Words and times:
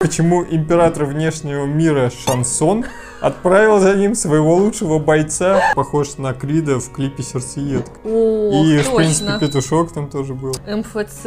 Почему 0.00 0.44
император 0.44 1.06
внешнего 1.06 1.64
мира 1.66 2.08
Шансон 2.24 2.84
отправил 3.20 3.80
за 3.80 3.96
ним 3.96 4.14
своего 4.14 4.54
лучшего 4.54 5.00
бойца, 5.00 5.60
похож 5.74 6.18
на 6.18 6.32
Крида 6.34 6.78
в 6.78 6.92
клипе 6.92 7.24
«Сердцеедка». 7.24 7.90
О, 8.04 8.52
И, 8.64 8.76
точно. 8.76 8.92
в 8.92 8.96
принципе, 8.96 9.32
петушок 9.40 9.92
там 9.92 10.08
тоже 10.08 10.34
был. 10.34 10.54
МФЦ, 10.68 11.26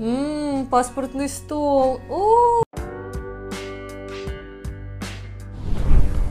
М, 0.00 0.66
паспортный 0.70 1.28
стол. 1.28 2.00
О, 2.08 2.62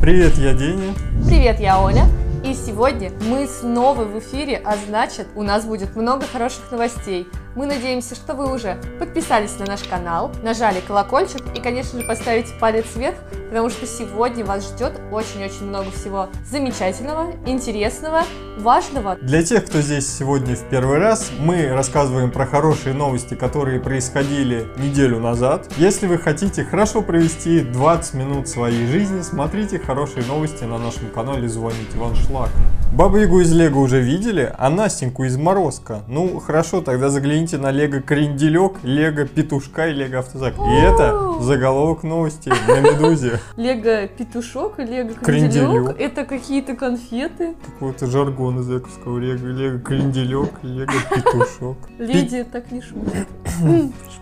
Привет, 0.02 0.34
я 0.40 0.54
Деня. 0.54 0.96
Привет, 1.28 1.60
я 1.60 1.80
Оля. 1.80 2.06
И 2.48 2.54
сегодня 2.54 3.12
мы 3.30 3.46
снова 3.46 4.06
в 4.06 4.18
эфире, 4.20 4.62
а 4.64 4.78
значит, 4.78 5.28
у 5.36 5.44
нас 5.44 5.66
будет 5.66 5.98
много 5.98 6.26
хороших 6.26 6.72
новостей. 6.72 7.28
Мы 7.58 7.66
надеемся, 7.66 8.16
что 8.16 8.36
вы 8.36 8.50
уже 8.54 8.82
подписались 9.00 9.60
на 9.60 9.66
наш 9.66 9.84
канал, 9.84 10.32
нажали 10.44 10.80
колокольчик 10.80 11.42
и, 11.54 11.60
конечно 11.60 12.00
же, 12.00 12.08
поставите 12.08 12.54
палец 12.58 12.86
вверх, 12.96 13.18
потому 13.50 13.70
что 13.70 13.86
сегодня 13.86 14.46
вас 14.46 14.66
ждет 14.66 14.94
очень-очень 15.12 15.66
много 15.66 15.92
всего 15.92 16.30
замечательного, 16.50 17.34
интересного, 17.46 18.24
важного. 18.58 19.18
Для 19.22 19.44
тех, 19.44 19.66
кто 19.66 19.82
здесь 19.82 20.08
сегодня 20.08 20.56
в 20.56 20.70
первый 20.70 20.98
раз, 20.98 21.32
мы 21.40 21.68
рассказываем 21.70 22.32
про 22.32 22.46
хорошие 22.46 22.94
новости, 22.94 23.36
которые 23.36 23.80
происходили 23.80 24.68
неделю 24.78 25.20
назад. 25.20 25.68
Если 25.78 26.08
вы 26.08 26.18
хотите 26.18 26.64
хорошо 26.64 27.02
провести 27.02 27.62
20 27.62 28.14
минут 28.16 28.48
своей 28.48 28.88
жизни, 28.88 29.22
смотрите 29.22 29.80
хорошие 29.80 30.26
новости 30.26 30.64
на 30.64 30.78
нашем 30.78 31.10
канале 31.10 31.48
«Звоните 31.48 31.98
Ван 31.98 32.16
Шлак». 32.16 32.50
Бабу 32.98 33.18
Ягу 33.18 33.42
из 33.42 33.54
Лего 33.54 33.78
уже 33.78 34.02
видели, 34.02 34.52
а 34.58 34.72
Настеньку 34.72 35.24
из 35.26 35.38
Морозка. 35.38 36.02
Ну, 36.08 36.40
хорошо, 36.40 36.82
тогда 36.82 37.12
загляните 37.12 37.60
на 37.60 37.70
Лего 37.70 38.02
Кренделек, 38.02 38.78
Лего 38.82 39.28
Петушка 39.28 39.90
и 39.90 39.94
Лего 39.94 40.18
Автозак. 40.18 40.56
И 40.58 40.74
это 40.82 41.34
заголовок 41.40 42.02
новости 42.02 42.52
на 42.68 42.80
Медузе. 42.80 43.40
Лего 43.56 44.08
петушок 44.08 44.80
и 44.80 44.84
лего 44.84 45.14
Кренделек. 45.14 45.96
Это 46.00 46.26
какие-то 46.26 46.76
конфеты. 46.76 47.54
Какой-то 47.68 48.08
жаргон 48.08 48.62
из 48.62 48.72
Эковского 48.72 49.20
Лего. 49.20 49.46
Лего 49.46 49.78
Кренделек, 49.78 50.50
Лего 50.64 50.92
Петушок. 51.14 51.78
Леди 52.00 52.46
так 52.52 52.72
не 52.72 52.82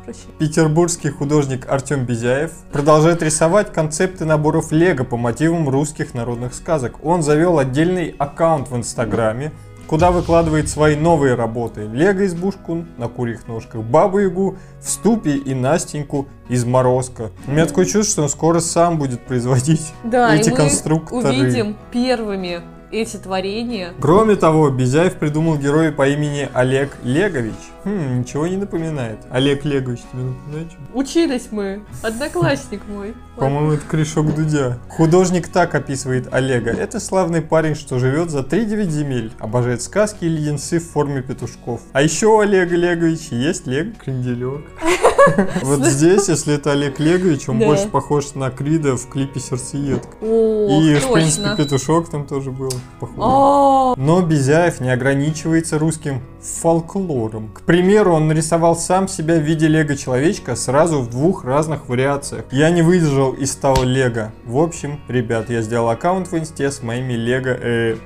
прощения. 0.05 0.33
Петербургский 0.37 1.09
художник 1.09 1.69
Артем 1.69 2.05
Безяев 2.05 2.51
продолжает 2.71 3.21
рисовать 3.23 3.73
концепты 3.73 4.25
наборов 4.25 4.71
лего 4.71 5.03
по 5.03 5.17
мотивам 5.17 5.67
русских 5.69 6.13
народных 6.13 6.53
сказок. 6.53 7.03
Он 7.03 7.21
завел 7.21 7.59
отдельный 7.59 8.15
аккаунт 8.17 8.64
в 8.69 8.75
Инстаграме, 8.75 9.51
куда 9.87 10.11
выкладывает 10.11 10.69
свои 10.69 10.95
новые 10.95 11.35
работы. 11.35 11.81
Лего-избушку 11.87 12.85
на 12.97 13.07
курьих 13.07 13.47
ножках, 13.47 13.81
Бабу-Ягу 13.81 14.57
в 14.81 14.89
ступе 14.89 15.31
и 15.35 15.53
Настеньку 15.53 16.27
из 16.49 16.65
Морозка. 16.65 17.31
У 17.47 17.51
меня 17.51 17.65
такое 17.65 17.85
чувство, 17.85 18.03
что 18.11 18.23
он 18.23 18.29
скоро 18.29 18.59
сам 18.59 18.97
будет 18.97 19.21
производить 19.21 19.93
Да, 20.03 20.35
эти 20.35 20.49
и 20.49 20.51
мы 20.51 20.57
конструкторы. 20.57 21.27
увидим 21.27 21.77
первыми 21.91 22.61
эти 22.91 23.17
творения. 23.17 23.93
Кроме 23.99 24.35
того, 24.35 24.69
Безяев 24.69 25.15
придумал 25.15 25.57
героя 25.57 25.91
по 25.91 26.07
имени 26.07 26.49
Олег 26.53 26.97
Легович. 27.03 27.53
Хм, 27.85 28.19
ничего 28.19 28.47
не 28.47 28.57
напоминает. 28.57 29.19
Олег 29.29 29.63
Легович 29.63 29.99
тебе 30.11 30.23
напоминает? 30.23 30.71
Учились 30.93 31.49
мы. 31.51 31.83
Одноклассник 32.01 32.81
мой. 32.87 33.13
По-моему, 33.37 33.73
это 33.73 33.85
корешок 33.85 34.33
Дудя. 34.33 34.79
Художник 34.89 35.49
так 35.49 35.75
описывает 35.75 36.33
Олега. 36.33 36.71
Это 36.71 36.99
славный 36.99 37.41
парень, 37.41 37.75
что 37.75 37.99
живет 37.99 38.31
за 38.31 38.39
3-9 38.39 38.89
земель, 38.89 39.31
обожает 39.39 39.83
сказки 39.83 40.25
и 40.25 40.29
леденцы 40.29 40.79
в 40.79 40.89
форме 40.89 41.21
петушков. 41.21 41.81
А 41.93 42.01
еще 42.01 42.25
у 42.27 42.39
Олега 42.39 42.75
Леговича 42.75 43.35
есть 43.35 43.67
Лего 43.67 43.91
Кренделек. 44.03 44.65
Вот 45.63 45.83
здесь, 45.85 46.29
если 46.29 46.53
это 46.53 46.71
Олег 46.73 46.99
Легович, 46.99 47.49
он 47.49 47.57
больше 47.57 47.87
похож 47.87 48.35
на 48.35 48.51
Крида 48.51 48.95
в 48.95 49.09
клипе 49.09 49.39
«Сердцеедка». 49.39 50.15
И, 50.21 50.95
в 50.95 51.11
принципе, 51.11 51.55
петушок 51.57 52.09
там 52.09 52.27
тоже 52.27 52.51
был 52.51 52.69
похож. 52.99 53.15
О, 53.17 53.95
Но 53.97 54.21
Безяев 54.21 54.79
не 54.81 54.91
ограничивается 54.91 55.79
русским 55.79 56.21
фолклором. 56.41 57.49
К 57.49 57.61
примеру, 57.61 57.74
он 58.13 58.27
нарисовал 58.27 58.75
сам 58.75 59.07
себя 59.07 59.35
в 59.35 59.43
виде 59.43 59.67
лего-человечка 59.67 60.55
сразу 60.55 61.01
в 61.01 61.09
двух 61.09 61.43
разных 61.43 61.89
вариациях. 61.89 62.45
Я 62.51 62.69
не 62.69 62.81
выдержал 62.81 63.33
и 63.33 63.45
стал 63.45 63.83
лего. 63.83 64.31
В 64.45 64.57
общем, 64.57 64.99
ребят, 65.07 65.49
я 65.49 65.61
сделал 65.61 65.89
аккаунт 65.89 66.31
в 66.31 66.37
инсте 66.37 66.71
с 66.71 66.81
моими 66.83 67.13
лего 67.13 67.49
э. 67.49 67.97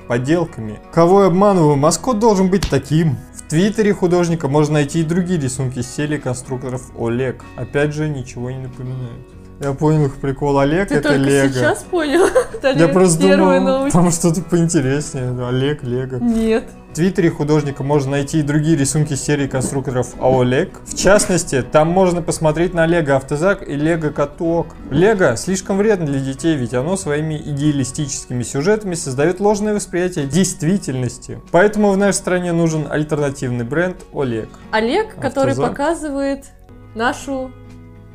Кого 0.92 1.22
я 1.22 1.26
обманываю? 1.28 1.76
Маскот 1.76 2.18
должен 2.18 2.48
быть 2.48 2.68
таким. 2.68 3.16
В 3.34 3.48
твиттере 3.48 3.92
художника 3.92 4.48
можно 4.48 4.74
найти 4.74 5.00
и 5.00 5.04
другие 5.04 5.40
рисунки 5.40 5.82
серии 5.82 6.18
конструкторов 6.18 6.90
Олег. 6.98 7.44
Опять 7.56 7.94
же, 7.94 8.08
ничего 8.08 8.50
не 8.50 8.58
напоминает. 8.58 9.39
Я 9.60 9.74
понял 9.74 10.06
их 10.06 10.16
прикол. 10.16 10.58
Олег 10.58 10.88
ты 10.88 10.94
это 10.94 11.10
только 11.10 11.22
лего. 11.22 11.52
сейчас 11.52 11.82
понял? 11.82 12.26
Я 12.78 12.88
просто 12.88 13.20
думал, 13.20 13.60
новость. 13.60 13.92
там 13.92 14.10
что-то 14.10 14.40
поинтереснее. 14.40 15.36
Олег, 15.46 15.82
Лего. 15.82 16.16
Нет. 16.16 16.64
В 16.90 16.94
твиттере 16.94 17.30
художника 17.30 17.84
можно 17.84 18.12
найти 18.12 18.40
и 18.40 18.42
другие 18.42 18.74
рисунки 18.74 19.12
серии 19.14 19.46
конструкторов 19.46 20.14
Олег. 20.18 20.80
В 20.86 20.96
частности, 20.96 21.60
там 21.60 21.88
можно 21.88 22.22
посмотреть 22.22 22.72
на 22.72 22.86
Лего 22.86 23.16
Автозак 23.16 23.68
и 23.68 23.76
Лего 23.76 24.08
Каток. 24.08 24.68
Лего 24.90 25.36
слишком 25.36 25.76
вредно 25.76 26.06
для 26.06 26.20
детей, 26.20 26.56
ведь 26.56 26.72
оно 26.72 26.96
своими 26.96 27.36
идеалистическими 27.36 28.42
сюжетами 28.42 28.94
создает 28.94 29.40
ложное 29.40 29.74
восприятие 29.74 30.26
действительности. 30.26 31.38
Поэтому 31.50 31.90
в 31.90 31.98
нашей 31.98 32.16
стране 32.16 32.52
нужен 32.52 32.86
альтернативный 32.90 33.66
бренд 33.66 33.98
Олег. 34.14 34.48
Олег, 34.70 35.16
который 35.20 35.54
показывает 35.54 36.46
нашу 36.94 37.52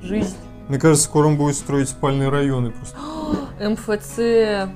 жизнь. 0.02 0.36
Мне 0.68 0.80
кажется, 0.80 1.06
скоро 1.06 1.28
он 1.28 1.38
будет 1.38 1.56
строить 1.56 1.90
спальные 1.90 2.30
районы 2.30 2.72
просто. 2.72 2.98
МФЦ, 3.70 4.20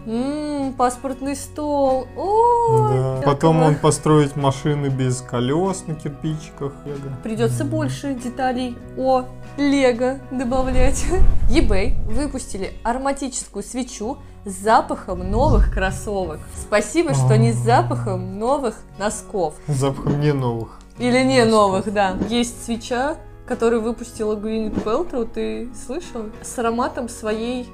М, 0.06 0.74
паспортный 0.78 1.36
стол. 1.36 2.08
Ой, 2.16 2.98
Да. 2.98 3.22
Потом 3.26 3.62
он 3.62 3.76
построить 3.76 4.36
машины 4.36 4.88
без 4.88 5.22
колес 5.22 5.84
на 5.88 5.96
кирпичиках. 5.96 6.74
Лего. 6.86 7.00
Придется 7.24 7.66
больше 7.66 8.14
деталей 8.14 8.78
о 8.98 9.24
Лего 9.58 10.20
добавлять. 10.32 11.06
eBay 11.50 12.02
выпустили 12.06 12.74
ароматическую 12.84 13.64
свечу 13.64 14.18
с 14.46 14.52
запахом 14.54 15.30
новых 15.30 15.74
кроссовок. 15.74 16.40
Спасибо, 16.56 17.14
что 17.14 17.38
не 17.38 17.52
с 17.52 17.58
запахом 17.58 18.40
новых 18.40 18.76
носков. 18.98 19.56
С 19.68 19.74
запахом 19.74 20.22
не 20.22 20.32
новых. 20.32 20.80
Или 20.98 21.24
не 21.24 21.44
новых, 21.46 21.92
да. 21.94 22.16
Есть 22.30 22.64
свеча, 22.66 23.16
которую 23.50 23.82
выпустила 23.82 24.36
Gwyneth 24.36 24.84
Paltrow, 24.84 25.28
ты 25.28 25.70
слышал? 25.74 26.26
С 26.44 26.58
ароматом 26.60 27.10
своей... 27.10 27.68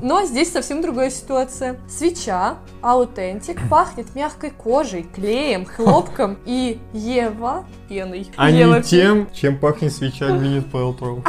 Но 0.00 0.24
здесь 0.24 0.52
совсем 0.52 0.82
другая 0.82 1.10
ситуация. 1.10 1.80
Свеча, 1.88 2.58
аутентик, 2.82 3.58
пахнет 3.68 4.14
мягкой 4.14 4.50
кожей, 4.50 5.04
клеем, 5.04 5.64
хлопком 5.64 6.38
и 6.44 6.78
Ева 6.92 7.64
пеной. 7.88 8.30
А 8.36 8.50
Ева 8.50 8.76
не 8.76 8.82
тем, 8.82 9.28
чем 9.32 9.58
пахнет 9.58 9.92
свеча 9.92 10.26
Gwyneth 10.26 10.70
Paltrow. 10.72 11.26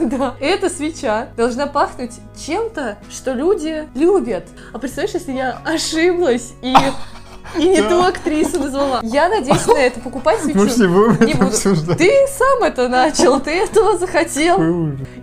Да, 0.00 0.34
эта 0.40 0.70
свеча 0.70 1.28
должна 1.36 1.66
пахнуть 1.66 2.14
чем-то, 2.46 2.98
что 3.10 3.34
люди 3.34 3.86
любят. 3.94 4.48
А 4.72 4.78
представляешь, 4.78 5.14
если 5.14 5.32
я 5.32 5.60
ошиблась 5.64 6.54
и, 6.62 6.74
и 7.58 7.68
не 7.68 7.82
ту 7.82 8.02
актрису 8.02 8.58
назвала? 8.58 9.00
Я 9.02 9.28
надеюсь 9.28 9.66
на 9.66 9.78
это. 9.78 10.00
Покупать 10.00 10.40
свечу 10.42 10.66
все 10.68 10.88
будем 10.88 11.26
не 11.26 11.34
буду. 11.34 11.46
обсуждать. 11.48 11.98
Ты 11.98 12.10
сам 12.36 12.62
это 12.62 12.88
начал, 12.88 13.40
ты 13.40 13.50
этого 13.50 13.98
захотел. 13.98 14.58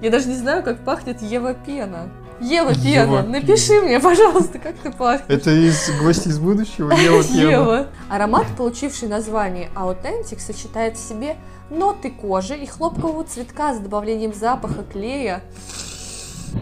Я 0.02 0.10
даже 0.10 0.28
не 0.28 0.36
знаю, 0.36 0.64
как 0.64 0.80
пахнет 0.80 1.22
Ева 1.22 1.54
Пена. 1.54 2.10
Ева 2.42 2.74
Пена. 2.74 3.24
напиши 3.24 3.82
мне, 3.82 4.00
пожалуйста, 4.00 4.60
как 4.60 4.76
ты 4.78 4.92
пахнешь. 4.92 5.26
Это 5.28 5.52
из 5.52 5.92
«Гости 6.02 6.30
из 6.30 6.40
будущего» 6.40 6.92
Ева 6.94 7.22
Пена. 7.28 7.52
Ева. 7.52 7.88
Аромат, 8.10 8.46
получивший 8.58 9.10
название 9.10 9.70
Authentic, 9.76 10.40
сочетает 10.40 10.96
в 10.96 11.06
себе 11.06 11.36
ноты 11.70 12.10
кожи 12.12 12.56
и 12.56 12.66
хлопкового 12.66 13.26
цветка 13.26 13.74
с 13.74 13.80
добавлением 13.80 14.34
запаха 14.34 14.84
клея. 14.90 15.42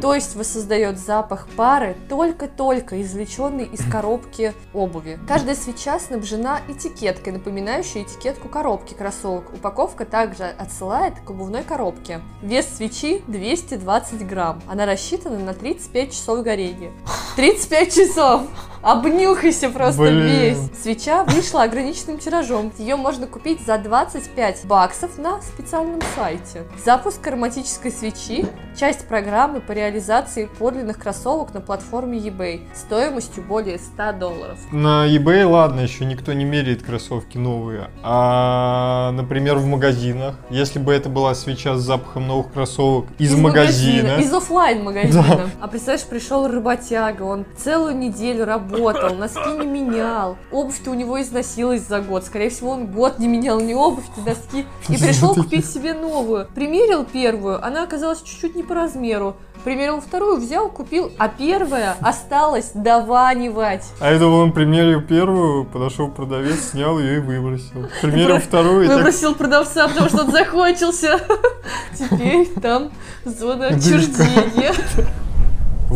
То 0.02 0.14
есть 0.14 0.36
воссоздает 0.36 1.00
запах 1.00 1.48
пары, 1.56 1.96
только-только 2.10 3.02
извлеченный 3.02 3.66
из 3.66 3.84
коробки 3.90 4.54
обуви. 4.74 5.20
Каждая 5.28 5.56
свеча 5.56 6.00
снабжена 6.00 6.62
этикеткой, 6.68 7.34
напоминающей 7.34 8.04
этикетку 8.04 8.48
коробки 8.48 8.94
кроссовок. 8.94 9.54
Упаковка 9.54 10.06
также 10.06 10.44
отсылает 10.44 11.20
к 11.20 11.30
обувной 11.30 11.64
коробке. 11.64 12.22
Вес 12.42 12.68
свечи 12.78 13.24
220 13.28 14.28
грамм. 14.28 14.62
Она 14.68 14.86
рассчитана 14.86 15.40
на 15.40 15.54
35 15.54 16.12
часов 16.12 16.44
горения. 16.44 16.92
35 17.36 17.94
часов! 17.94 18.42
Обнюхайся 18.82 19.70
просто 19.70 20.02
Блин. 20.02 20.26
весь. 20.26 20.58
Свеча 20.82 21.24
вышла 21.24 21.64
ограниченным 21.64 22.20
тиражом. 22.20 22.72
Ее 22.78 22.96
можно 22.96 23.28
купить 23.28 23.66
за 23.66 23.78
25 23.78 24.66
баксов 24.66 25.18
на 25.18 25.42
специальном 25.42 26.00
сайте. 26.16 26.64
Запуск 26.84 27.26
ароматической 27.26 27.92
свечи– 27.92 28.46
часть 28.80 29.08
программы 29.08 29.60
по 29.60 29.72
реализации 29.72 30.48
подлинных 30.60 31.00
кроссовок 31.00 31.54
на 31.54 31.62
платформе 31.62 32.20
eBay 32.20 32.62
стоимостью 32.76 33.44
более 33.44 33.80
100 33.80 34.14
долларов. 34.14 34.60
На 34.72 35.08
eBay, 35.08 35.46
ладно, 35.46 35.82
еще 35.82 36.06
никто 36.06 36.34
не 36.34 36.46
меряет 36.46 36.84
кроссовки 36.84 37.38
новые. 37.38 37.90
А, 38.04 39.12
например, 39.14 39.58
в 39.58 39.66
магазинах, 39.66 40.36
если 40.50 40.80
бы 40.80 40.94
это 40.94 41.10
была 41.10 41.34
свеча 41.34 41.76
с 41.76 41.82
запахом 41.82 42.28
новых 42.28 42.54
кроссовок 42.54 43.08
из, 43.18 43.36
магазина. 43.36 44.18
Из 44.18 44.32
оффлайн 44.34 44.84
магазина. 44.84 45.50
А 45.60 45.68
представляешь, 45.68 46.06
пришел 46.06 46.48
работяга, 46.48 47.24
он 47.24 47.46
целую 47.58 47.98
неделю 47.98 48.46
работал, 48.46 48.67
носки 48.70 49.50
не 49.60 49.66
менял. 49.66 50.38
Обувь-то 50.52 50.92
у 50.92 50.94
него 50.94 51.22
износилась 51.22 51.82
за 51.82 52.02
год. 52.02 52.26
Скорее 52.26 52.50
всего, 52.50 52.72
он 52.72 52.88
год 52.88 53.20
не 53.20 53.28
менял 53.28 53.60
ни 53.60 53.74
обувь, 53.74 54.06
ни 54.18 54.22
носки. 54.28 54.66
И 54.90 54.98
пришел 54.98 55.34
купить 55.36 55.66
себе 55.66 55.94
новую. 55.94 56.48
Примерил 56.54 57.04
первую, 57.06 57.64
она 57.66 57.84
оказалась 57.84 58.22
чуть-чуть 58.22 58.56
не 58.56 58.64
по 58.64 58.76
размеру. 58.76 59.36
Примерил 59.64 60.00
вторую, 60.00 60.38
взял, 60.38 60.70
купил, 60.70 61.12
а 61.18 61.28
первая 61.28 61.96
осталась 62.00 62.72
дованивать. 62.74 63.84
А 64.00 64.10
это 64.10 64.28
он 64.28 64.54
примерил 64.54 65.02
первую, 65.02 65.66
подошел 65.66 66.10
продавец, 66.10 66.70
снял 66.72 67.00
ее 67.00 67.18
и 67.18 67.20
выбросил. 67.20 67.88
Примерил 68.02 68.40
вторую 68.40 68.86
и 68.86 68.88
Выбросил 68.88 69.36
продавца, 69.36 69.88
потому 69.88 70.10
что 70.10 70.24
он 70.24 70.32
закончился. 70.32 71.20
Теперь 71.98 72.48
там 72.62 72.92
зона 73.26 73.68
отчуждения. 73.68 74.74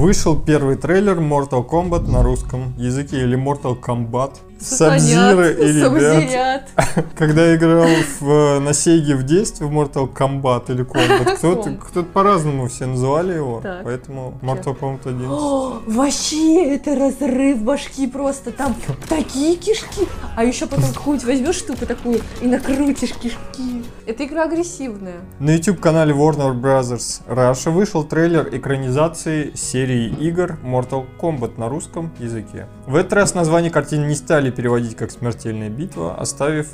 Вышел 0.02 0.36
первый 0.36 0.78
трейлер 0.78 1.20
Mortal 1.20 1.64
Kombat 1.64 2.10
на 2.10 2.24
русском 2.24 2.74
языке 2.76 3.22
или 3.22 3.38
Mortal 3.38 3.80
Kombat. 3.80 4.32
Сабзира 4.62 5.52
и 5.52 5.68
ребят. 5.74 6.70
Когда 7.18 7.56
играл 7.56 7.88
в, 8.20 8.60
на 8.60 8.74
Сеге 8.74 9.16
в 9.16 9.24
детстве 9.24 9.66
в 9.66 9.72
Mortal 9.72 10.12
Kombat 10.12 10.72
или 10.72 10.86
Kombat, 10.86 11.38
кто-то, 11.38 11.72
кто-то 11.72 12.04
по-разному 12.08 12.68
все 12.68 12.86
называли 12.86 13.34
его, 13.34 13.60
Так. 13.62 13.84
поэтому 13.84 14.38
Mortal 14.42 14.78
Kombat 14.80 15.10
11. 15.10 15.28
О, 15.30 15.82
вообще, 15.88 16.76
это 16.76 16.96
разрыв 16.96 17.62
башки 17.64 18.08
просто. 18.08 18.52
Там 18.52 18.76
такие 19.10 19.56
кишки. 19.56 20.08
А 20.36 20.44
еще 20.44 20.68
потом 20.68 20.92
какую-нибудь 20.94 21.28
возьмешь 21.28 21.56
штуку 21.56 21.86
такую 21.86 22.22
и 22.42 22.48
накрутишь 22.48 23.14
кишки. 23.14 23.84
Эта 24.06 24.26
игра 24.26 24.44
агрессивная. 24.44 25.22
На 25.40 25.52
YouTube-канале 25.52 26.14
Warner 26.14 26.54
Bros. 26.54 27.22
Russia 27.28 27.72
вышел 27.72 28.04
трейлер 28.04 28.48
экранизации 28.52 29.52
серии 29.56 30.10
игр 30.20 30.58
Mortal 30.64 31.06
Kombat 31.20 31.54
на 31.58 31.70
русском 31.70 32.12
языке. 32.20 32.68
В 32.86 32.96
этот 32.96 33.14
раз 33.14 33.34
название 33.34 33.72
картины 33.72 34.06
не 34.06 34.16
стали 34.16 34.51
переводить 34.52 34.96
как 34.96 35.12
«Смертельная 35.12 35.70
битва», 35.70 36.16
оставив 36.20 36.68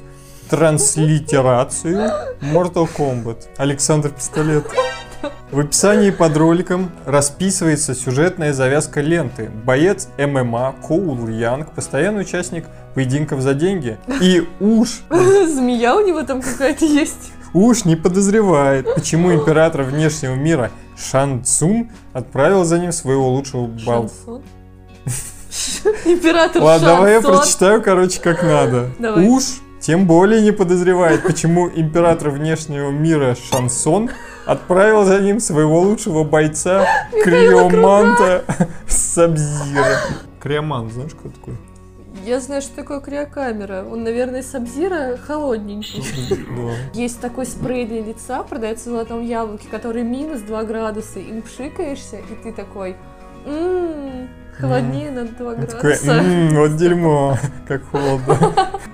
транслитерацию 0.49 2.11
Mortal 2.41 2.89
Kombat. 2.97 3.47
Александр 3.57 4.09
Пистолет. 4.09 4.65
В 5.51 5.59
описании 5.59 6.11
под 6.11 6.35
роликом 6.37 6.91
расписывается 7.05 7.95
сюжетная 7.95 8.53
завязка 8.53 9.01
ленты. 9.01 9.49
Боец 9.49 10.09
ММА 10.17 10.75
Коул 10.85 11.27
Янг, 11.27 11.71
постоянный 11.71 12.21
участник 12.21 12.65
поединков 12.93 13.41
за 13.41 13.53
деньги. 13.53 13.97
И 14.21 14.45
уж 14.59 15.01
Змея 15.09 15.95
у 15.95 16.05
него 16.05 16.23
там 16.23 16.41
какая-то 16.41 16.85
есть. 16.85 17.31
Уж 17.53 17.85
не 17.85 17.95
подозревает, 17.95 18.93
почему 18.93 19.33
император 19.33 19.83
внешнего 19.83 20.35
мира 20.35 20.69
Шан 20.97 21.43
Цун 21.43 21.91
отправил 22.13 22.65
за 22.65 22.77
ним 22.77 22.91
своего 22.91 23.29
лучшего 23.29 23.67
бал. 23.67 24.09
Шансон. 24.09 24.43
Император 26.05 26.61
Ладно, 26.61 26.87
давай 26.87 27.13
я 27.13 27.21
прочитаю, 27.21 27.81
короче, 27.81 28.19
как 28.21 28.43
надо. 28.43 28.91
Уж 28.99 29.43
тем 29.79 30.07
более 30.07 30.41
не 30.41 30.51
подозревает, 30.51 31.23
почему 31.23 31.69
император 31.69 32.29
внешнего 32.31 32.89
мира 32.89 33.35
Шансон 33.35 34.09
отправил 34.45 35.05
за 35.05 35.19
ним 35.19 35.39
своего 35.39 35.79
лучшего 35.81 36.23
бойца 36.23 36.85
Криоманта 37.23 38.43
Сабзира. 38.87 39.99
Криомант, 40.39 40.93
знаешь, 40.93 41.11
кто 41.13 41.29
такой? 41.29 41.55
Я 42.25 42.41
знаю, 42.41 42.61
что 42.61 42.75
такое 42.75 42.99
криокамера. 42.99 43.85
Он, 43.89 44.03
наверное, 44.03 44.43
Сабзира 44.43 45.15
холодненький. 45.15 46.03
Да. 46.29 46.73
Есть 46.99 47.21
такой 47.21 47.45
спрей 47.45 47.85
для 47.85 48.01
лица, 48.01 48.43
продается 48.43 48.89
в 48.89 48.91
золотом 48.91 49.23
яблоке, 49.23 49.67
который 49.69 50.03
минус 50.03 50.41
2 50.41 50.63
градуса. 50.63 51.19
Им 51.19 51.41
пшикаешься, 51.41 52.17
и 52.17 52.43
ты 52.43 52.51
такой, 52.51 52.97
ммм, 53.45 54.27
холоднее 54.59 55.11
на 55.11 55.25
2 55.25 55.51
Он 55.53 55.65
такой, 55.65 55.81
градуса. 55.81 56.11
«М, 56.13 56.55
вот 56.55 56.75
дерьмо, 56.77 57.37
как 57.67 57.83
холодно. 57.89 58.37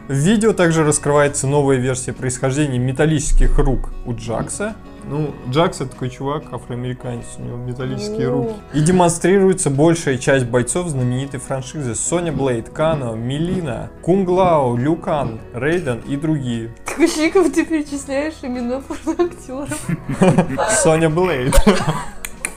В 0.08 0.14
видео 0.14 0.54
также 0.54 0.84
раскрывается 0.84 1.48
новая 1.48 1.78
версия 1.78 2.14
происхождения 2.14 2.78
металлических 2.78 3.58
рук 3.58 3.90
у 4.06 4.14
Джакса. 4.14 4.76
Ну, 5.06 5.34
Джакс 5.50 5.82
это 5.82 5.92
такой 5.92 6.10
чувак, 6.10 6.44
афроамериканец, 6.54 7.26
у 7.38 7.42
него 7.42 7.58
металлические 7.58 8.30
руки. 8.30 8.54
И 8.74 8.80
демонстрируется 8.80 9.70
большая 9.70 10.18
часть 10.18 10.46
бойцов 10.46 10.88
знаменитой 10.88 11.42
франшизы. 11.42 11.94
Соня 11.94 12.32
Блейд, 12.32 12.70
Кано, 12.70 13.14
Милина, 13.14 13.90
Кунглао, 14.02 14.78
Люкан, 14.78 15.42
Рейден 15.54 16.02
и 16.08 16.16
другие. 16.16 16.74
Такой 16.86 17.10
шиков 17.10 17.52
ты 17.52 17.66
перечисляешь 17.66 18.36
имена 18.44 18.82
порноактеров. 19.06 19.88
Соня 20.70 21.10
Блейд. 21.10 21.54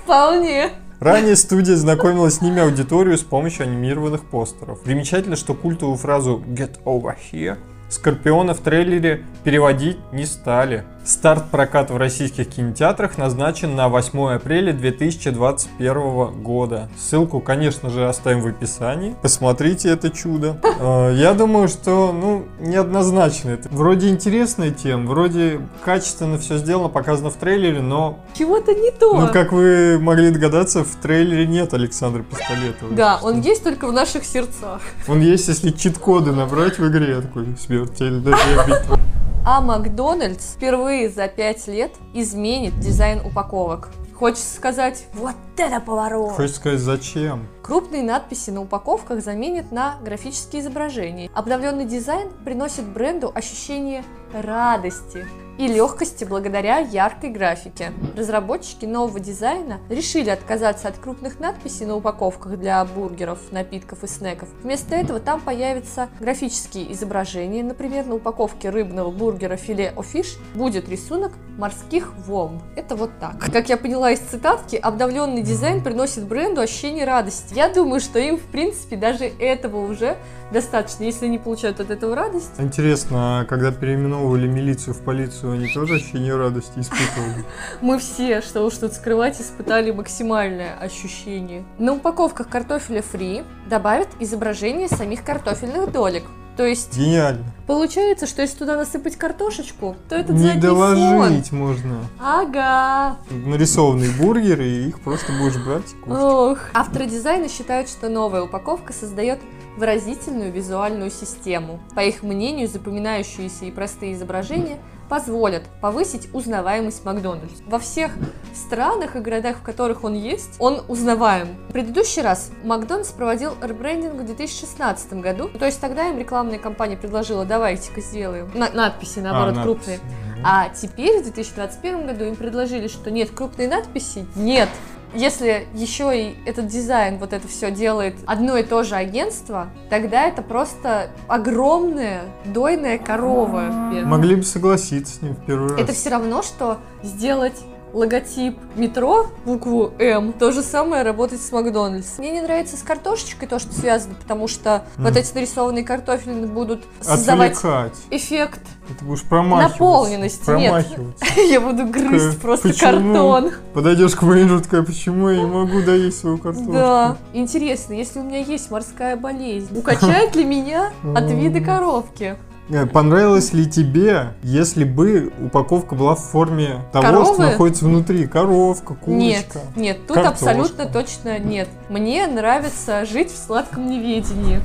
Вполне. 0.04 0.70
Ранее 0.98 1.36
студия 1.36 1.76
знакомила 1.76 2.30
с 2.30 2.40
ними 2.40 2.62
аудиторию 2.62 3.18
с 3.18 3.22
помощью 3.22 3.64
анимированных 3.64 4.24
постеров. 4.24 4.80
Примечательно, 4.80 5.36
что 5.36 5.52
культовую 5.52 5.98
фразу 5.98 6.42
«Get 6.48 6.82
over 6.84 7.14
here» 7.32 7.58
Скорпиона 7.90 8.54
в 8.54 8.60
трейлере 8.60 9.22
переводить 9.44 9.98
не 10.12 10.24
стали. 10.24 10.84
Старт 11.06 11.44
проката 11.52 11.94
в 11.94 11.98
российских 11.98 12.48
кинотеатрах 12.48 13.16
назначен 13.16 13.76
на 13.76 13.88
8 13.88 14.34
апреля 14.34 14.72
2021 14.72 16.42
года. 16.42 16.88
Ссылку, 16.98 17.38
конечно 17.38 17.90
же, 17.90 18.08
оставим 18.08 18.40
в 18.42 18.46
описании. 18.48 19.14
Посмотрите 19.22 19.88
это 19.88 20.10
чудо. 20.10 20.60
Э, 20.80 21.14
Я 21.14 21.34
думаю, 21.34 21.68
что, 21.68 22.10
ну, 22.12 22.46
неоднозначно. 22.58 23.50
Это 23.50 23.68
вроде 23.70 24.08
интересная 24.08 24.72
тема, 24.72 25.06
вроде 25.06 25.60
качественно 25.84 26.38
все 26.38 26.58
сделано, 26.58 26.88
показано 26.88 27.30
в 27.30 27.36
трейлере, 27.36 27.80
но, 27.82 28.18
Чего-то 28.36 28.74
не 28.74 28.90
то. 28.90 29.14
ну, 29.20 29.32
как 29.32 29.52
вы 29.52 30.00
могли 30.00 30.30
догадаться, 30.30 30.82
в 30.82 30.96
трейлере 30.96 31.46
нет 31.46 31.72
Александра 31.72 32.24
Пистолетова. 32.24 32.92
Да, 32.92 33.20
он 33.22 33.42
есть 33.42 33.62
только 33.62 33.86
в 33.86 33.92
наших 33.92 34.24
сердцах. 34.24 34.80
Он 35.06 35.20
есть, 35.20 35.46
если 35.46 35.70
чит-коды 35.70 36.32
набрать 36.32 36.80
в 36.80 36.88
игре, 36.88 37.20
такой 37.20 37.46
смертельная 37.64 38.34
битва. 38.66 38.98
А 39.48 39.60
Макдональдс 39.60 40.54
впервые 40.54 41.08
за 41.08 41.28
5 41.28 41.68
лет 41.68 41.92
изменит 42.14 42.80
дизайн 42.80 43.20
упаковок. 43.24 43.90
Хочется 44.12 44.56
сказать, 44.56 45.06
вот 45.14 45.36
это 45.56 45.78
поворот! 45.78 46.32
Хочешь 46.32 46.56
сказать, 46.56 46.80
зачем? 46.80 47.46
Крупные 47.66 48.04
надписи 48.04 48.50
на 48.50 48.62
упаковках 48.62 49.20
заменят 49.24 49.72
на 49.72 49.98
графические 50.00 50.62
изображения. 50.62 51.28
Обновленный 51.34 51.84
дизайн 51.84 52.30
приносит 52.44 52.84
бренду 52.84 53.32
ощущение 53.34 54.04
радости 54.32 55.26
и 55.58 55.66
легкости 55.66 56.22
благодаря 56.22 56.78
яркой 56.78 57.30
графике. 57.30 57.92
Разработчики 58.16 58.84
нового 58.84 59.18
дизайна 59.18 59.80
решили 59.88 60.30
отказаться 60.30 60.86
от 60.86 60.98
крупных 60.98 61.40
надписей 61.40 61.86
на 61.86 61.96
упаковках 61.96 62.56
для 62.56 62.84
бургеров, 62.84 63.50
напитков 63.50 64.04
и 64.04 64.06
снеков. 64.06 64.48
Вместо 64.62 64.94
этого 64.94 65.18
там 65.18 65.40
появятся 65.40 66.08
графические 66.20 66.92
изображения. 66.92 67.64
Например, 67.64 68.06
на 68.06 68.14
упаковке 68.14 68.70
рыбного 68.70 69.10
бургера 69.10 69.56
Filet-O-Fish 69.56 70.36
будет 70.54 70.88
рисунок 70.88 71.32
морских 71.56 72.12
волн. 72.26 72.60
Это 72.76 72.96
вот 72.96 73.10
так. 73.18 73.38
Как 73.52 73.68
я 73.68 73.76
поняла 73.76 74.10
из 74.10 74.20
цитатки, 74.20 74.76
обновленный 74.76 75.42
дизайн 75.42 75.82
приносит 75.82 76.26
бренду 76.26 76.60
ощущение 76.60 77.04
радости. 77.04 77.54
Я 77.54 77.68
думаю, 77.68 78.00
что 78.00 78.18
им, 78.18 78.36
в 78.36 78.44
принципе, 78.44 78.96
даже 78.96 79.24
этого 79.24 79.78
уже 79.78 80.16
достаточно, 80.52 81.04
если 81.04 81.26
они 81.26 81.38
получают 81.38 81.80
от 81.80 81.90
этого 81.90 82.14
радость. 82.14 82.52
Интересно, 82.58 83.40
а 83.40 83.44
когда 83.44 83.72
переименовывали 83.72 84.46
милицию 84.46 84.94
в 84.94 85.00
полицию, 85.00 85.52
они 85.52 85.68
тоже 85.72 85.94
ощущение 85.96 86.36
радости 86.36 86.78
испытывали? 86.78 87.44
Мы 87.80 87.98
все, 87.98 88.40
что 88.40 88.64
уж 88.64 88.74
тут 88.74 88.92
скрывать, 88.92 89.40
испытали 89.40 89.90
максимальное 89.90 90.76
ощущение. 90.78 91.64
На 91.78 91.94
упаковках 91.94 92.48
картофеля 92.48 93.02
фри 93.02 93.44
добавят 93.68 94.08
изображение 94.20 94.88
самих 94.88 95.24
картофельных 95.24 95.90
долек. 95.90 96.24
То 96.56 96.64
есть 96.64 96.96
Гениально. 96.96 97.44
получается, 97.66 98.26
что 98.26 98.40
если 98.42 98.56
туда 98.58 98.76
насыпать 98.76 99.16
картошечку, 99.16 99.94
то 100.08 100.14
этот 100.14 100.36
Не 100.36 100.46
задний 100.46 100.60
фон. 100.62 100.78
доложить 100.78 101.52
можно. 101.52 101.98
Ага. 102.18 103.16
Нарисованные 103.30 104.10
бургеры, 104.18 104.66
и 104.66 104.88
их 104.88 105.00
просто 105.00 105.32
будешь 105.32 105.62
брать 105.62 105.92
и 105.92 105.96
кушать. 105.96 106.22
Ох. 106.22 106.58
Авторы 106.72 107.06
дизайна 107.06 107.48
считают, 107.48 107.88
что 107.90 108.08
новая 108.08 108.42
упаковка 108.42 108.92
создает 108.92 109.38
выразительную 109.76 110.50
визуальную 110.50 111.10
систему. 111.10 111.80
По 111.94 112.00
их 112.00 112.22
мнению, 112.22 112.68
запоминающиеся 112.68 113.66
и 113.66 113.70
простые 113.70 114.14
изображения 114.14 114.78
позволят 115.08 115.62
повысить 115.80 116.28
узнаваемость 116.34 117.04
Макдональдс. 117.04 117.60
Во 117.66 117.78
всех 117.78 118.12
странах 118.54 119.16
и 119.16 119.20
городах, 119.20 119.56
в 119.58 119.62
которых 119.62 120.04
он 120.04 120.14
есть, 120.14 120.56
он 120.58 120.82
узнаваем. 120.88 121.48
В 121.68 121.72
предыдущий 121.72 122.22
раз 122.22 122.50
Макдональдс 122.64 123.10
проводил 123.10 123.52
ребрендинг 123.62 124.14
в 124.20 124.24
2016 124.26 125.14
году, 125.14 125.48
то 125.48 125.64
есть 125.66 125.80
тогда 125.80 126.08
им 126.08 126.18
рекламная 126.18 126.58
кампания 126.58 126.96
предложила, 126.96 127.44
давайте-ка 127.44 128.00
сделаем 128.00 128.50
на- 128.54 128.70
надписи, 128.70 129.18
наоборот, 129.20 129.56
А, 129.58 129.62
крупные. 129.62 129.98
надпись. 129.98 130.12
А 130.44 130.68
теперь, 130.68 131.20
в 131.20 131.22
2021 131.24 132.06
году, 132.06 132.24
им 132.24 132.36
предложили, 132.36 132.88
что 132.88 133.10
нет, 133.10 133.30
крупные 133.30 133.68
надписи 133.68 134.26
нет. 134.36 134.68
Если 135.16 135.66
еще 135.72 136.12
и 136.14 136.36
этот 136.44 136.66
дизайн, 136.66 137.16
вот 137.16 137.32
это 137.32 137.48
все 137.48 137.70
делает 137.70 138.16
одно 138.26 138.58
и 138.58 138.62
то 138.62 138.82
же 138.82 138.96
агентство, 138.96 139.68
тогда 139.88 140.26
это 140.28 140.42
просто 140.42 141.08
огромная 141.26 142.24
дойная 142.44 142.98
корова. 142.98 143.62
Могли 144.04 144.36
бы 144.36 144.42
согласиться 144.42 145.16
с 145.16 145.22
ним 145.22 145.34
в 145.34 145.46
первый 145.46 145.70
раз. 145.70 145.80
Это 145.80 145.92
все 145.94 146.10
равно, 146.10 146.42
что 146.42 146.78
сделать 147.02 147.56
логотип 147.96 148.58
метро, 148.76 149.28
букву 149.46 149.92
М, 149.98 150.32
то 150.34 150.52
же 150.52 150.62
самое 150.62 151.02
работать 151.02 151.40
с 151.40 151.50
Макдональдс. 151.50 152.18
Мне 152.18 152.32
не 152.32 152.42
нравится 152.42 152.76
с 152.76 152.82
картошечкой 152.82 153.48
то, 153.48 153.58
что 153.58 153.72
связано, 153.72 154.14
потому 154.14 154.48
что 154.48 154.84
Мгм. 154.96 155.04
вот 155.06 155.16
эти 155.16 155.34
нарисованные 155.34 155.82
картофелины 155.82 156.46
будут 156.46 156.84
создавать 157.00 157.52
Отвлекать. 157.56 157.92
эффект. 158.10 158.60
Ты 158.98 159.04
будешь 159.04 159.22
промахиваться. 159.22 159.72
Наполненности 159.82 160.50
нет. 160.50 160.70
Промахиваться. 160.72 161.24
Я 161.50 161.60
буду 161.60 161.86
грызть 161.86 162.36
К- 162.38 162.40
просто 162.42 162.68
почему? 162.68 162.90
картон. 162.90 163.50
Подойдешь 163.72 164.14
к 164.14 164.22
менеджеру, 164.22 164.60
такая, 164.60 164.82
почему 164.82 165.30
я 165.30 165.38
не 165.38 165.46
могу 165.46 165.80
доесть 165.82 166.20
свою 166.20 166.36
картошку? 166.38 166.72
Да. 166.72 167.16
Интересно, 167.32 167.94
если 167.94 168.20
у 168.20 168.22
меня 168.24 168.38
есть 168.40 168.70
морская 168.70 169.16
болезнь, 169.16 169.76
укачает 169.76 170.36
ли 170.36 170.44
меня 170.44 170.92
от 171.14 171.30
вида 171.30 171.60
коровки? 171.60 172.36
Э, 172.68 172.84
Понравилось 172.86 173.52
ли 173.52 173.66
тебе, 173.66 174.34
если 174.42 174.84
бы 174.84 175.32
упаковка 175.40 175.94
была 175.94 176.14
в 176.16 176.20
форме 176.20 176.80
того, 176.92 177.04
Коровы? 177.06 177.34
что 177.34 177.42
находится 177.42 177.84
внутри? 177.84 178.26
Коровка, 178.26 178.96
Нет, 179.06 179.46
курочка. 179.52 179.70
нет, 179.78 179.98
тут 180.06 180.16
Картошка. 180.16 180.30
абсолютно 180.50 180.86
точно 180.86 181.38
нет. 181.38 181.68
Мне 181.88 182.26
нравится 182.26 183.04
жить 183.04 183.30
в 183.30 183.36
сладком 183.36 183.88
неведении. 183.88 184.60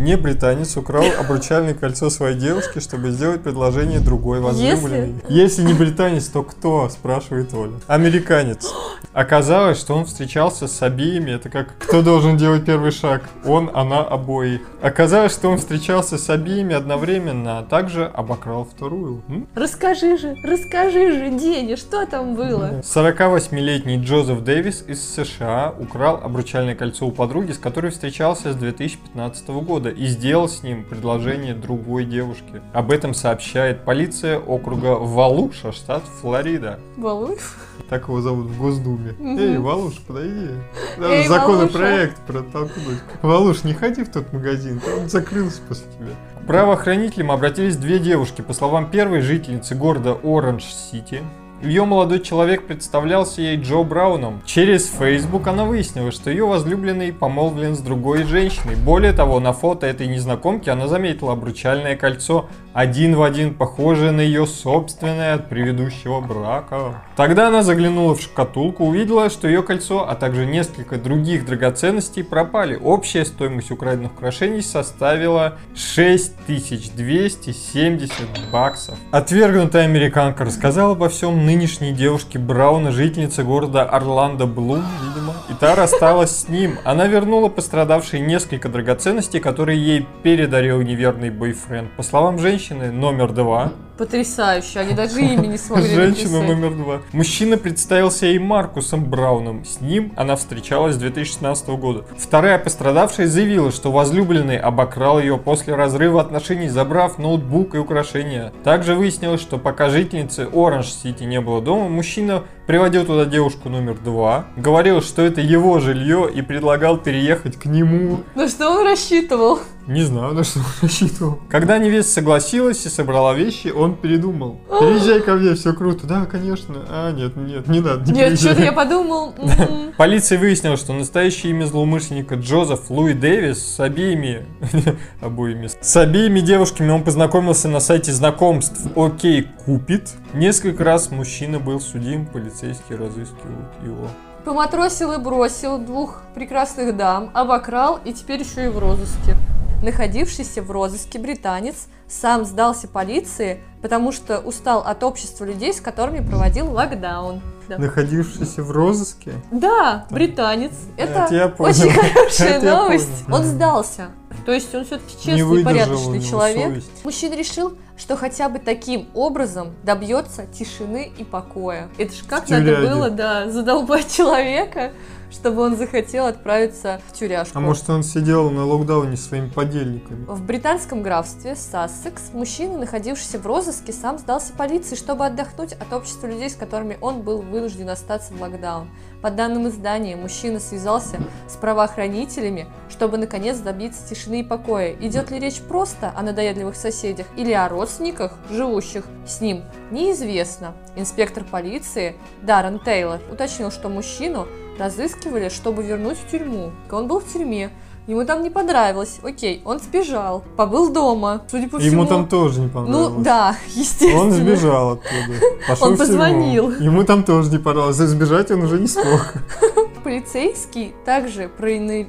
Не 0.00 0.16
британец 0.16 0.78
украл 0.78 1.04
обручальное 1.18 1.74
кольцо 1.74 2.08
своей 2.08 2.34
девушки, 2.34 2.78
чтобы 2.78 3.10
сделать 3.10 3.42
предложение 3.42 4.00
другой 4.00 4.40
возлюбленной. 4.40 5.16
Если 5.28 5.62
не 5.62 5.74
британец, 5.74 6.28
то 6.28 6.42
кто? 6.42 6.88
Спрашивает 6.88 7.52
Оля. 7.52 7.74
Американец. 7.86 8.72
Оказалось, 9.12 9.78
что 9.78 9.94
он 9.94 10.06
встречался 10.06 10.68
с 10.68 10.82
обеими. 10.82 11.32
Это 11.32 11.50
как 11.50 11.76
кто 11.78 12.00
должен 12.00 12.38
делать 12.38 12.64
первый 12.64 12.92
шаг? 12.92 13.28
Он, 13.44 13.70
она, 13.74 14.00
обоих. 14.00 14.62
Оказалось, 14.80 15.32
что 15.32 15.50
он 15.50 15.58
встречался 15.58 16.16
с 16.16 16.30
обеими 16.30 16.74
одновременно, 16.74 17.58
а 17.58 17.62
также 17.62 18.06
обокрал 18.06 18.64
вторую. 18.64 19.22
М? 19.28 19.48
Расскажи 19.54 20.16
же, 20.16 20.34
расскажи 20.42 21.12
же, 21.12 21.30
Деня, 21.38 21.76
что 21.76 22.06
там 22.06 22.36
было? 22.36 22.80
48-летний 22.82 23.98
Джозеф 23.98 24.40
Дэвис 24.40 24.82
из 24.86 25.06
США 25.14 25.74
украл 25.78 26.20
обручальное 26.22 26.74
кольцо 26.74 27.06
у 27.06 27.10
подруги, 27.10 27.52
с 27.52 27.58
которой 27.58 27.90
встречался 27.90 28.54
с 28.54 28.56
2015 28.56 29.48
года 29.48 29.89
и 29.90 30.06
сделал 30.06 30.48
с 30.48 30.62
ним 30.62 30.84
предложение 30.84 31.54
другой 31.54 32.04
девушке. 32.04 32.62
Об 32.72 32.90
этом 32.90 33.14
сообщает 33.14 33.84
полиция 33.84 34.38
округа 34.38 34.96
Валуша, 34.98 35.72
штат 35.72 36.02
Флорида. 36.20 36.78
Балуев? 36.96 37.56
Так 37.88 38.08
его 38.08 38.20
зовут 38.20 38.46
в 38.46 38.58
Госдуме. 38.58 39.14
Эй, 39.18 39.58
Валуш, 39.58 39.98
подойди. 40.06 40.50
Надо 40.96 41.14
Эй, 41.14 41.26
законопроект 41.26 42.16
протолкнуть. 42.26 43.00
Валуш, 43.22 43.64
не 43.64 43.74
ходи 43.74 44.04
в 44.04 44.10
тот 44.10 44.32
магазин, 44.32 44.80
он 44.98 45.08
закрылся 45.08 45.60
после 45.68 45.86
тебя. 45.92 46.14
К 46.40 46.46
правоохранителям 46.46 47.32
обратились 47.32 47.76
две 47.76 47.98
девушки. 47.98 48.42
По 48.42 48.52
словам 48.52 48.90
первой 48.90 49.20
жительницы 49.20 49.74
города 49.74 50.16
Оранж-Сити, 50.22 51.22
ее 51.62 51.84
молодой 51.84 52.20
человек 52.20 52.66
представлялся 52.66 53.42
ей 53.42 53.56
Джо 53.56 53.82
Брауном. 53.82 54.42
Через 54.46 54.88
Facebook 54.88 55.46
она 55.46 55.64
выяснила, 55.64 56.10
что 56.10 56.30
ее 56.30 56.46
возлюбленный 56.46 57.12
помолвлен 57.12 57.76
с 57.76 57.80
другой 57.80 58.24
женщиной. 58.24 58.76
Более 58.76 59.12
того, 59.12 59.40
на 59.40 59.52
фото 59.52 59.86
этой 59.86 60.06
незнакомки 60.06 60.70
она 60.70 60.88
заметила 60.88 61.32
обручальное 61.32 61.96
кольцо, 61.96 62.48
один 62.72 63.16
в 63.16 63.22
один 63.22 63.54
похожее 63.54 64.12
на 64.12 64.20
ее 64.20 64.46
собственное 64.46 65.34
от 65.34 65.48
предыдущего 65.48 66.20
брака. 66.20 67.02
Тогда 67.16 67.48
она 67.48 67.62
заглянула 67.62 68.14
в 68.14 68.22
шкатулку, 68.22 68.84
увидела, 68.84 69.28
что 69.28 69.48
ее 69.48 69.62
кольцо, 69.62 70.08
а 70.08 70.14
также 70.14 70.46
несколько 70.46 70.96
других 70.96 71.44
драгоценностей 71.44 72.24
пропали. 72.24 72.76
Общая 72.76 73.24
стоимость 73.24 73.70
украденных 73.70 74.12
украшений 74.12 74.62
составила 74.62 75.58
6270 75.74 78.12
баксов. 78.52 78.96
Отвергнутая 79.10 79.84
американка 79.84 80.44
рассказала 80.44 80.92
обо 80.92 81.08
всем 81.08 81.49
нынешней 81.50 81.90
девушке 81.90 82.38
Брауна, 82.38 82.92
жительнице 82.92 83.42
города 83.42 83.82
Орландо 83.82 84.46
Блум, 84.46 84.84
видимо, 85.02 85.34
и 85.48 85.54
та 85.54 85.74
рассталась 85.74 86.30
с 86.30 86.48
ним. 86.48 86.78
Она 86.84 87.08
вернула 87.08 87.48
пострадавшей 87.48 88.20
несколько 88.20 88.68
драгоценностей, 88.68 89.40
которые 89.40 89.84
ей 89.84 90.06
передарил 90.22 90.80
неверный 90.80 91.30
бойфренд. 91.30 91.90
По 91.96 92.04
словам 92.04 92.38
женщины 92.38 92.92
номер 92.92 93.32
два, 93.32 93.72
Потрясающе, 94.00 94.80
они 94.80 94.94
даже 94.94 95.20
имя 95.20 95.46
не 95.46 95.58
смогли 95.58 95.94
Женщина 95.94 96.38
написать. 96.38 96.56
номер 96.56 96.74
два. 96.74 97.02
Мужчина 97.12 97.58
представился 97.58 98.24
ей 98.24 98.38
Маркусом 98.38 99.04
Брауном. 99.04 99.66
С 99.66 99.82
ним 99.82 100.14
она 100.16 100.36
встречалась 100.36 100.94
с 100.94 100.98
2016 100.98 101.68
года. 101.68 102.06
Вторая 102.16 102.58
пострадавшая 102.58 103.26
заявила, 103.26 103.70
что 103.70 103.92
возлюбленный 103.92 104.56
обокрал 104.56 105.20
ее 105.20 105.36
после 105.36 105.74
разрыва 105.74 106.22
отношений, 106.22 106.70
забрав 106.70 107.18
ноутбук 107.18 107.74
и 107.74 107.78
украшения. 107.78 108.54
Также 108.64 108.94
выяснилось, 108.94 109.42
что 109.42 109.58
пока 109.58 109.90
жительницы 109.90 110.48
Оранж-Сити 110.50 111.24
не 111.24 111.42
было 111.42 111.60
дома, 111.60 111.90
мужчина 111.90 112.44
приводил 112.70 113.04
туда 113.04 113.24
девушку 113.24 113.68
номер 113.68 113.98
два, 113.98 114.44
говорил, 114.56 115.02
что 115.02 115.22
это 115.22 115.40
его 115.40 115.80
жилье 115.80 116.30
и 116.32 116.40
предлагал 116.40 116.98
переехать 116.98 117.56
к 117.56 117.64
нему. 117.64 118.20
На 118.36 118.48
что 118.48 118.70
он 118.70 118.86
рассчитывал? 118.86 119.58
Не 119.88 120.02
знаю, 120.02 120.34
на 120.34 120.44
что 120.44 120.60
он 120.60 120.66
рассчитывал. 120.82 121.40
Когда 121.48 121.78
невеста 121.78 122.12
согласилась 122.12 122.86
и 122.86 122.88
собрала 122.88 123.34
вещи, 123.34 123.72
он 123.74 123.96
передумал. 123.96 124.60
Переезжай 124.68 125.20
ко 125.20 125.34
мне, 125.34 125.56
все 125.56 125.72
круто. 125.72 126.06
Да, 126.06 126.26
конечно. 126.26 126.76
А, 126.88 127.10
нет, 127.10 127.34
нет, 127.34 127.66
не 127.66 127.80
надо. 127.80 128.08
Не 128.12 128.20
Нет, 128.20 128.38
что-то 128.38 128.62
я 128.62 128.70
подумал. 128.70 129.34
м-м. 129.38 129.92
Полиция 129.96 130.38
выяснила, 130.38 130.76
что 130.76 130.92
настоящее 130.92 131.50
имя 131.50 131.64
злоумышленника 131.64 132.36
Джозеф 132.36 132.88
Луи 132.88 133.14
Дэвис 133.14 133.66
с 133.66 133.80
обеими, 133.80 134.46
обоими, 135.20 135.68
с 135.80 135.96
обеими 135.96 136.38
девушками 136.38 136.90
он 136.90 137.02
познакомился 137.02 137.66
на 137.66 137.80
сайте 137.80 138.12
знакомств 138.12 138.86
OK 138.94 139.48
Cupid. 139.66 140.08
Несколько 140.34 140.84
раз 140.84 141.10
мужчина 141.10 141.58
был 141.58 141.80
судим, 141.80 142.26
полицейские 142.26 142.98
разыскивают 142.98 143.68
его. 143.84 144.08
Поматросил 144.44 145.12
и 145.12 145.18
бросил 145.18 145.78
двух 145.78 146.22
прекрасных 146.34 146.96
дам, 146.96 147.30
обокрал 147.34 147.98
и 148.04 148.12
теперь 148.12 148.40
еще 148.40 148.66
и 148.66 148.68
в 148.68 148.78
розыске. 148.78 149.36
Находившийся 149.82 150.62
в 150.62 150.70
розыске 150.70 151.18
британец 151.18 151.88
сам 152.06 152.44
сдался 152.44 152.86
полиции, 152.86 153.60
потому 153.82 154.12
что 154.12 154.38
устал 154.38 154.80
от 154.80 155.02
общества 155.02 155.44
людей, 155.44 155.72
с 155.72 155.80
которыми 155.80 156.24
проводил 156.26 156.70
локдаун. 156.70 157.40
Да, 157.68 157.78
Находившийся 157.78 158.62
в 158.62 158.70
розыске. 158.70 159.32
Да, 159.50 160.06
британец. 160.10 160.72
Это, 160.96 161.24
Это 161.24 161.34
я 161.34 161.48
понял. 161.48 161.70
очень 161.70 161.90
хорошая 161.92 162.48
Это 162.58 162.66
я 162.66 162.76
новость. 162.76 163.24
понял. 163.26 163.38
Он 163.38 163.44
сдался. 163.44 164.08
То 164.44 164.52
есть 164.52 164.74
он 164.74 164.84
все-таки 164.84 165.14
честный, 165.24 165.64
порядочный 165.64 166.22
человек. 166.22 166.68
совесть. 166.68 167.04
Мужчина 167.04 167.34
решил, 167.34 167.76
что 167.96 168.16
хотя 168.16 168.48
бы 168.48 168.58
таким 168.58 169.08
образом 169.14 169.74
добьется 169.82 170.46
тишины 170.46 171.12
и 171.16 171.24
покоя. 171.24 171.88
Это 171.98 172.12
ж 172.12 172.18
как 172.28 172.46
В 172.46 172.50
надо 172.50 172.80
было, 172.80 173.10
да, 173.10 173.50
задолбать 173.50 174.14
человека, 174.14 174.92
чтобы 175.30 175.62
он 175.62 175.76
захотел 175.76 176.26
отправиться 176.26 177.00
в 177.08 177.12
тюряшку. 177.12 177.56
А 177.56 177.60
может 177.60 177.88
он 177.88 178.02
сидел 178.02 178.50
на 178.50 178.64
локдауне 178.66 179.16
с 179.16 179.26
своими 179.26 179.48
подельниками? 179.48 180.24
В 180.26 180.44
британском 180.44 181.02
графстве 181.02 181.54
Сассекс 181.56 182.32
мужчина, 182.32 182.78
находившийся 182.78 183.38
в 183.38 183.46
розыске, 183.46 183.92
сам 183.92 184.18
сдался 184.18 184.52
полиции, 184.52 184.96
чтобы 184.96 185.26
отдохнуть 185.26 185.72
от 185.72 185.92
общества 185.92 186.26
людей, 186.26 186.50
с 186.50 186.54
которыми 186.54 186.98
он 187.00 187.22
был 187.22 187.38
вынужден 187.42 187.88
остаться 187.88 188.32
в 188.32 188.40
локдаун. 188.40 188.88
По 189.22 189.30
данным 189.30 189.68
издания, 189.68 190.16
мужчина 190.16 190.60
связался 190.60 191.18
с 191.48 191.56
правоохранителями, 191.56 192.66
чтобы 192.88 193.18
наконец 193.18 193.58
добиться 193.58 194.08
тишины 194.08 194.40
и 194.40 194.44
покоя. 194.44 194.96
Идет 195.00 195.30
ли 195.30 195.38
речь 195.38 195.60
просто 195.60 196.12
о 196.16 196.22
надоедливых 196.22 196.74
соседях 196.74 197.26
или 197.36 197.52
о 197.52 197.68
родственниках, 197.68 198.38
живущих 198.50 199.04
с 199.26 199.40
ним, 199.40 199.64
неизвестно. 199.90 200.74
Инспектор 200.96 201.44
полиции 201.44 202.16
Даррен 202.42 202.80
Тейлор 202.80 203.20
уточнил, 203.30 203.70
что 203.70 203.88
мужчину 203.88 204.46
разыскивали, 204.80 205.48
чтобы 205.48 205.84
вернуть 205.84 206.18
в 206.18 206.30
тюрьму. 206.30 206.72
Он 206.90 207.06
был 207.06 207.20
в 207.20 207.32
тюрьме, 207.32 207.70
ему 208.06 208.24
там 208.24 208.42
не 208.42 208.50
понравилось. 208.50 209.20
Окей, 209.22 209.62
он 209.64 209.78
сбежал, 209.78 210.42
побыл 210.56 210.92
дома. 210.92 211.42
Судя 211.48 211.68
по 211.68 211.78
всему... 211.78 212.02
Ему 212.02 212.06
там 212.06 212.26
тоже 212.26 212.60
не 212.60 212.68
понравилось. 212.68 213.12
Ну 213.16 213.22
да, 213.22 213.56
естественно. 213.68 214.22
Он 214.22 214.32
сбежал 214.32 214.92
оттуда. 214.92 215.40
Пошел 215.68 215.86
Он 215.88 215.96
позвонил. 215.96 216.70
Ему 216.80 217.04
там 217.04 217.22
тоже 217.22 217.50
не 217.50 217.58
понравилось. 217.58 217.96
Сбежать 217.96 218.50
он 218.50 218.62
уже 218.62 218.80
не 218.80 218.88
смог. 218.88 219.34
Полицейский 220.04 220.94
также 221.04 221.48
проинер... 221.48 222.08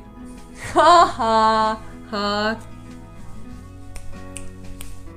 Ха-ха-ха. 0.74 2.58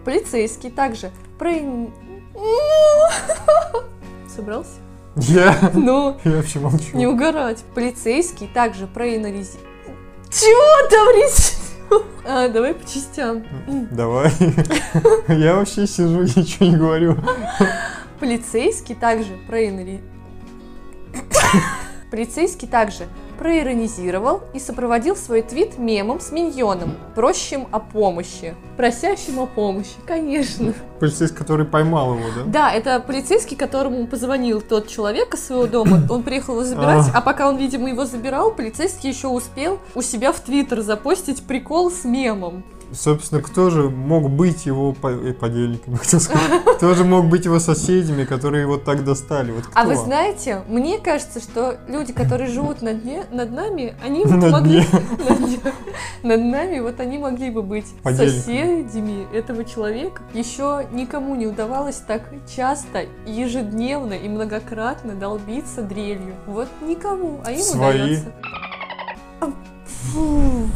Полицейский 0.05 0.71
также 0.71 1.11
проин... 1.39 1.93
Собрался? 4.35 4.84
Я... 5.17 5.71
Ну, 5.75 6.17
Я 6.25 6.33
вообще 6.33 6.59
молчу. 6.59 6.97
не 6.97 7.07
угорать. 7.07 7.63
Полицейский 7.75 8.49
также 8.53 8.87
проанализировал... 8.87 9.67
Чего 10.31 10.89
там 10.91 11.09
речь? 11.15 11.55
А, 12.27 12.49
давай 12.49 12.75
по 12.75 12.85
частям. 12.85 13.45
Давай. 13.93 14.33
Я 15.29 15.55
вообще 15.57 15.87
сижу, 15.87 16.23
ничего 16.41 16.67
не 16.67 16.77
говорю. 16.77 17.17
Полицейский 18.19 18.95
также 18.95 19.37
проинали... 19.47 20.01
Полицейский 22.11 22.67
также 22.67 23.07
проиронизировал 23.39 24.43
и 24.53 24.59
сопроводил 24.59 25.17
свой 25.17 25.43
твит 25.43 25.79
мемом 25.79 26.21
с 26.21 26.33
миньоном, 26.33 26.95
просящим 27.15 27.67
о 27.71 27.81
помощи. 27.81 28.55
Просящим 28.77 29.41
о 29.41 29.47
помощи, 29.47 29.95
конечно. 30.07 30.75
Полицейский, 31.01 31.37
который 31.37 31.67
поймал 31.67 32.15
его, 32.15 32.25
да? 32.37 32.43
Да, 32.47 32.73
это 32.73 33.01
полицейский, 33.01 33.57
которому 33.57 34.07
позвонил 34.07 34.61
тот 34.61 34.89
человек 34.89 35.35
из 35.35 35.47
своего 35.47 35.67
дома. 35.67 36.03
Он 36.11 36.23
приехал 36.23 36.55
его 36.55 36.65
забирать, 36.65 37.07
а 37.15 37.21
пока 37.21 37.49
он, 37.49 37.57
видимо, 37.57 37.89
его 37.89 38.05
забирал, 38.05 38.53
полицейский 38.53 39.11
еще 39.11 39.29
успел 39.29 39.79
у 39.95 40.03
себя 40.03 40.33
в 40.33 40.41
Твиттер 40.41 40.81
запостить 40.81 41.47
прикол 41.47 41.91
с 41.91 42.05
мемом. 42.05 42.65
Собственно, 42.93 43.41
кто 43.43 43.71
же 43.71 43.89
мог 43.91 44.31
быть 44.31 44.67
его 44.67 44.93
по- 44.93 45.09
э, 45.09 45.33
подельниками, 45.33 45.97
хотел 46.03 46.21
сказать? 46.21 46.63
Кто 46.77 46.95
же 46.95 47.05
мог 47.05 47.27
быть 47.27 47.45
его 47.45 47.59
соседями, 47.59 48.25
которые 48.25 48.63
его 48.63 48.77
так 48.77 49.05
достали? 49.05 49.53
Вот 49.53 49.67
кто? 49.67 49.81
А 49.81 49.85
вы 49.85 49.97
знаете, 49.97 50.63
мне 50.69 50.99
кажется, 50.99 51.41
что 51.41 51.77
люди, 51.89 52.13
которые 52.13 52.49
живут 52.51 52.83
на 52.83 52.93
дне, 52.95 53.25
над 53.33 53.51
нами, 53.53 53.95
они 54.05 54.25
вот 54.25 54.37
На 54.41 54.51
могли... 54.51 54.81
дне. 54.81 54.89
на 55.29 55.35
дне- 55.37 55.61
Над 56.23 56.41
нами, 56.41 56.81
вот 56.81 57.01
они 57.01 57.19
могли 57.19 57.51
бы 57.51 57.63
быть 57.63 57.87
соседями 58.05 59.27
этого 59.37 59.65
человека. 59.65 60.23
Еще 60.33 60.87
никому 60.93 61.35
не 61.35 61.47
удавалось 61.47 61.97
так 62.07 62.23
часто, 62.55 63.05
ежедневно 63.27 64.15
и 64.15 64.29
многократно 64.29 65.15
долбиться 65.15 65.83
дрелью. 65.83 66.35
Вот 66.47 66.69
никому, 66.83 67.41
а 67.45 67.53
им 67.53 67.61
Свои. 67.61 68.01
удается. 68.03 68.33
А, 69.41 69.47
фу. 69.87 70.67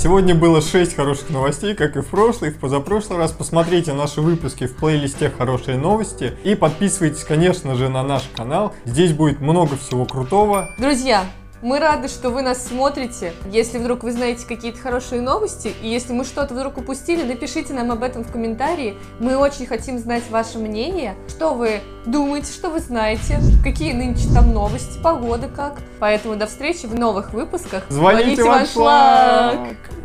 Сегодня 0.00 0.32
было 0.32 0.62
6 0.62 0.94
хороших 0.94 1.28
новостей, 1.30 1.74
как 1.74 1.96
и 1.96 2.02
в 2.02 2.06
прошлый, 2.06 2.52
в 2.52 2.60
позапрошлый 2.60 3.18
раз. 3.18 3.32
Посмотрите 3.32 3.92
наши 3.92 4.20
выпуски 4.20 4.68
в 4.68 4.76
плейлисте 4.76 5.28
«Хорошие 5.28 5.76
новости» 5.76 6.34
и 6.44 6.54
подписывайтесь, 6.54 7.24
конечно 7.24 7.74
же, 7.74 7.88
на 7.88 8.04
наш 8.04 8.22
канал. 8.36 8.72
Здесь 8.84 9.12
будет 9.12 9.40
много 9.40 9.76
всего 9.76 10.04
крутого. 10.04 10.68
Друзья, 10.78 11.24
мы 11.62 11.78
рады, 11.78 12.08
что 12.08 12.30
вы 12.30 12.42
нас 12.42 12.66
смотрите. 12.66 13.32
Если 13.50 13.78
вдруг 13.78 14.02
вы 14.02 14.12
знаете 14.12 14.46
какие-то 14.46 14.78
хорошие 14.78 15.20
новости, 15.20 15.72
и 15.82 15.88
если 15.88 16.12
мы 16.12 16.24
что-то 16.24 16.54
вдруг 16.54 16.78
упустили, 16.78 17.22
напишите 17.22 17.74
нам 17.74 17.90
об 17.90 18.02
этом 18.02 18.24
в 18.24 18.32
комментарии. 18.32 18.96
Мы 19.18 19.36
очень 19.36 19.66
хотим 19.66 19.98
знать 19.98 20.24
ваше 20.30 20.58
мнение, 20.58 21.14
что 21.28 21.54
вы 21.54 21.80
думаете, 22.06 22.52
что 22.52 22.70
вы 22.70 22.80
знаете, 22.80 23.40
какие 23.62 23.92
нынче 23.92 24.28
там 24.32 24.52
новости, 24.52 24.98
погода 25.02 25.48
как. 25.48 25.80
Поэтому 25.98 26.36
до 26.36 26.46
встречи 26.46 26.86
в 26.86 26.94
новых 26.94 27.32
выпусках. 27.32 27.84
Звоните 27.88 28.42
в 28.42 28.46
в 28.46 28.50
аншлаг! 28.50 29.54
аншлаг! 29.54 29.97